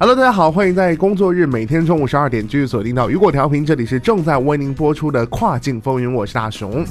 [0.00, 6.84] Hello，大家好，欢迎在工作日每天中午十二点继续锁定到雨果调频，这里是正在为您播出的跨境风云，我是大熊。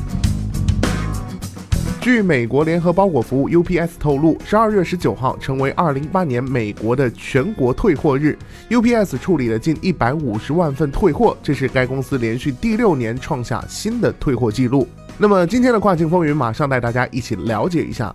[2.02, 8.38] 据美国联合包裹服务 UPS 透露，十二月十九号成为二零一八年美国的全国退货日
[8.70, 14.86] ，UPS 处理了近一百五十万份退货，这是该公司连续第六年创下新的退货记录。
[15.18, 18.14] 那么今天的跨境风云，马上带大家一起了解一下。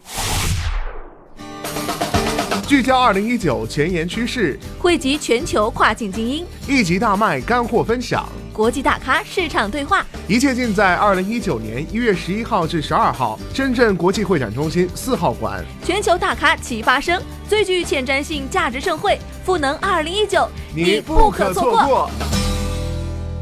[2.67, 15.63] 聚焦二零一九前沿趋势，汇集全球跨境精英，一集大卖干货分享，国际大咖市场对话，一切尽在二零一九年一月十一号至十二号深圳国际会展中心四号馆。
[15.85, 22.11] 全球大咖齐发声，最具前瞻性价值盛会——赋能二零一九，你不可错过。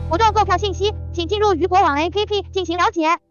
[0.09, 3.30] 活动购票信息，请进入鱼博网 APP 进行了解。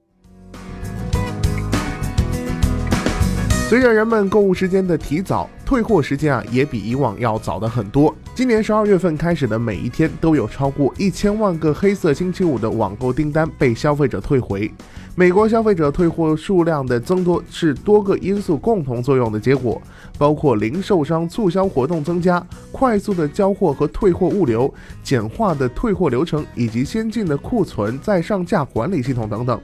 [3.69, 8.11] 随着人们购物时间的提早，退货时间啊也比以往要早的很多。
[8.39, 14.71] 今年十二月份开始的每一天，都有超过一千万个黑色星期五的网购订单被消费者退回。
[15.13, 19.81] 美国消费者退货数量的增多是多个因素共同作用的结果，
[20.17, 24.73] 包括零售商促销活动增加、快速的交货和退货物流、
[25.03, 29.59] 简化的退货流程以及先进的库存再上架管理系统等等。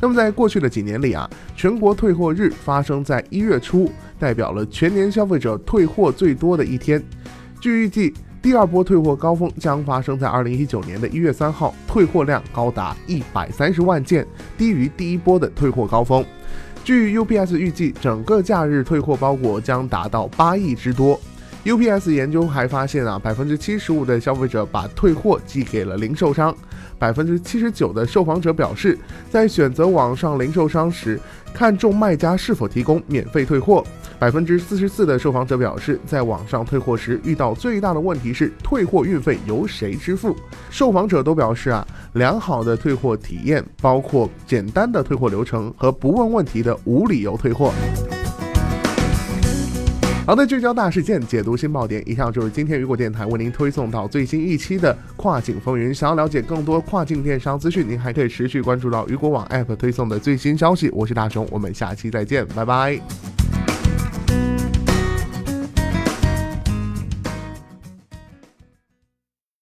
[0.00, 7.02] 那么在过去的几年里啊，全国退货日发生在一月初，代表了全年消费者退货最多的一天。
[7.60, 8.14] 据预计。
[8.40, 14.24] 第二波退货高峰将发生在二零一九年的一月三号，退货量高达一百三十万件，
[14.56, 16.24] 低于第一波的退货高峰。
[16.84, 21.20] 据 UPS 预计，整个假日退货包裹将达到八亿之多。
[21.64, 26.56] UPS 研究还发现啊，百分之七十五的消费者把退货寄给了零售商，
[26.96, 28.96] 百分之七十九的受访者表示，
[29.28, 31.20] 在选择网上零售商时，
[31.52, 33.84] 看重卖家是否提供免费退货。
[34.18, 40.34] 百分之四十四的受访者表示，在网上退货时遇到最大的问题是退货运费由谁支付。
[40.70, 47.72] 受访者都表示啊，良好的退货体验包括简单的退货流程和不问问题的无理由退货。
[50.26, 52.02] 好的，聚焦大事件，解读新爆点。
[52.04, 55.94] 以上就是今天雨果电台为您推送到最新一期的跨境风云。
[55.94, 60.90] 想要了解更多跨境电商资讯，您还可以持续关注到雨果网 App 推送的最新消息。
[60.90, 63.37] 我是大熊，我们下期再见，拜拜。